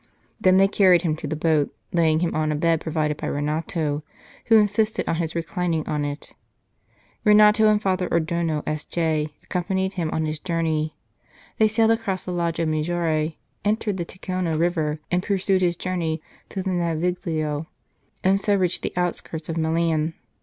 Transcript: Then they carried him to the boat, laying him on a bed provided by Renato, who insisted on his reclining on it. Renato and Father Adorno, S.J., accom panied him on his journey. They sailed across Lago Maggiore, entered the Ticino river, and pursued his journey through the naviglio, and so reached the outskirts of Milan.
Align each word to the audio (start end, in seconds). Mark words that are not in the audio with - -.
Then 0.39 0.57
they 0.57 0.67
carried 0.67 1.03
him 1.03 1.15
to 1.17 1.27
the 1.27 1.35
boat, 1.35 1.71
laying 1.93 2.21
him 2.21 2.33
on 2.33 2.51
a 2.51 2.55
bed 2.55 2.81
provided 2.81 3.17
by 3.17 3.27
Renato, 3.27 4.01
who 4.47 4.57
insisted 4.57 5.07
on 5.07 5.17
his 5.17 5.35
reclining 5.35 5.87
on 5.87 6.03
it. 6.03 6.33
Renato 7.23 7.67
and 7.67 7.79
Father 7.79 8.07
Adorno, 8.11 8.63
S.J., 8.65 9.27
accom 9.47 9.67
panied 9.67 9.93
him 9.93 10.09
on 10.09 10.25
his 10.25 10.39
journey. 10.39 10.95
They 11.59 11.67
sailed 11.67 11.91
across 11.91 12.27
Lago 12.27 12.65
Maggiore, 12.65 13.35
entered 13.63 13.97
the 13.97 14.05
Ticino 14.05 14.57
river, 14.57 14.99
and 15.11 15.21
pursued 15.21 15.61
his 15.61 15.77
journey 15.77 16.19
through 16.49 16.63
the 16.63 16.71
naviglio, 16.71 17.67
and 18.23 18.41
so 18.41 18.55
reached 18.55 18.81
the 18.81 18.93
outskirts 18.97 19.49
of 19.49 19.55
Milan. 19.57 20.15